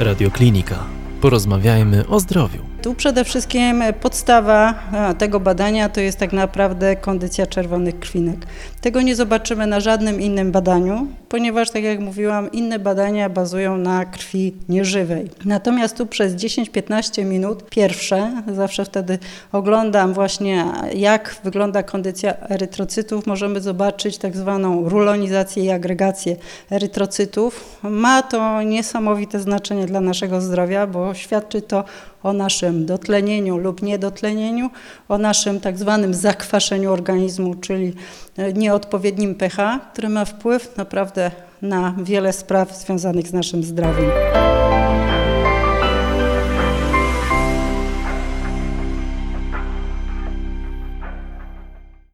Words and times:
Radioklinika. 0.00 0.74
Porozmawiajmy 1.20 2.06
o 2.08 2.20
zdrowiu. 2.20 2.58
Tu 2.82 2.94
przede 2.94 3.24
wszystkim 3.24 3.82
podstawa 4.00 4.74
tego 5.18 5.40
badania 5.40 5.88
to 5.88 6.00
jest 6.00 6.18
tak 6.18 6.32
naprawdę 6.32 6.96
kondycja 6.96 7.46
czerwonych 7.46 7.98
krwinek. 7.98 8.36
Tego 8.80 9.02
nie 9.02 9.16
zobaczymy 9.16 9.66
na 9.66 9.80
żadnym 9.80 10.20
innym 10.20 10.52
badaniu, 10.52 11.06
ponieważ, 11.28 11.70
tak 11.70 11.82
jak 11.82 12.00
mówiłam, 12.00 12.52
inne 12.52 12.78
badania 12.78 13.28
bazują 13.28 13.76
na 13.76 14.04
krwi 14.04 14.54
nieżywej. 14.68 15.30
Natomiast 15.44 15.96
tu 15.96 16.06
przez 16.06 16.34
10-15 16.34 17.24
minut 17.24 17.70
pierwsze, 17.70 18.42
zawsze 18.54 18.84
wtedy 18.84 19.18
oglądam 19.52 20.14
właśnie, 20.14 20.64
jak 20.94 21.36
wygląda 21.44 21.82
kondycja 21.82 22.34
erytrocytów, 22.48 23.26
możemy 23.26 23.60
zobaczyć 23.60 24.18
tak 24.18 24.36
zwaną 24.36 24.88
rulonizację 24.88 25.64
i 25.64 25.70
agregację 25.70 26.36
erytrocytów. 26.70 27.78
Ma 27.82 28.22
to 28.22 28.62
niesamowite 28.62 29.40
znaczenie 29.40 29.86
dla 29.86 30.00
naszego 30.00 30.40
zdrowia, 30.40 30.86
bo 30.86 31.14
świadczy 31.14 31.62
to 31.62 31.84
o 32.22 32.32
naszym 32.32 32.86
dotlenieniu 32.86 33.58
lub 33.58 33.82
niedotlenieniu, 33.82 34.70
o 35.08 35.18
naszym 35.18 35.60
tak 35.60 35.78
zwanym 35.78 36.14
zakwaszeniu 36.14 36.92
organizmu, 36.92 37.54
czyli 37.54 37.94
nieodpowiednim 38.54 39.34
pH, 39.34 39.80
który 39.92 40.08
ma 40.08 40.24
wpływ 40.24 40.68
naprawdę 41.16 41.30
na 41.62 41.94
wiele 42.02 42.32
spraw 42.32 42.76
związanych 42.76 43.28
z 43.28 43.32
naszym 43.32 43.62
zdrowiem. 43.62 44.10